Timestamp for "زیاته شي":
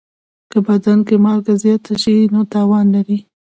1.63-2.15